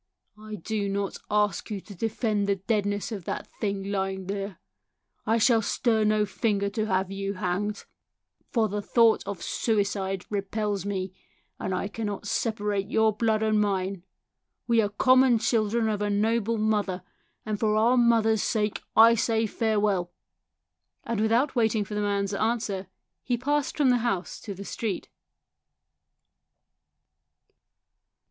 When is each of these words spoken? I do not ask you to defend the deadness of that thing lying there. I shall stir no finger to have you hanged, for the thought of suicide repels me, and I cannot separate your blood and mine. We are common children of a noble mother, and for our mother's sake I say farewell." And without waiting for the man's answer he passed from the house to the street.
I 0.39 0.55
do 0.55 0.89
not 0.89 1.19
ask 1.29 1.69
you 1.69 1.79
to 1.81 1.93
defend 1.93 2.47
the 2.49 2.55
deadness 2.55 3.11
of 3.11 3.25
that 3.25 3.45
thing 3.59 3.91
lying 3.91 4.25
there. 4.25 4.57
I 5.27 5.37
shall 5.37 5.61
stir 5.61 6.03
no 6.05 6.25
finger 6.25 6.71
to 6.71 6.87
have 6.87 7.11
you 7.11 7.35
hanged, 7.35 7.85
for 8.49 8.67
the 8.67 8.81
thought 8.81 9.21
of 9.27 9.43
suicide 9.43 10.25
repels 10.31 10.87
me, 10.87 11.13
and 11.59 11.71
I 11.71 11.87
cannot 11.87 12.25
separate 12.25 12.89
your 12.89 13.13
blood 13.15 13.43
and 13.43 13.61
mine. 13.61 14.01
We 14.65 14.81
are 14.81 14.89
common 14.89 15.37
children 15.37 15.87
of 15.87 16.01
a 16.01 16.09
noble 16.09 16.57
mother, 16.57 17.03
and 17.45 17.59
for 17.59 17.75
our 17.75 17.95
mother's 17.95 18.41
sake 18.41 18.81
I 18.95 19.13
say 19.13 19.45
farewell." 19.45 20.11
And 21.03 21.19
without 21.21 21.55
waiting 21.55 21.85
for 21.85 21.93
the 21.93 22.01
man's 22.01 22.33
answer 22.33 22.87
he 23.21 23.37
passed 23.37 23.77
from 23.77 23.91
the 23.91 23.97
house 23.99 24.39
to 24.41 24.55
the 24.55 24.65
street. 24.65 25.09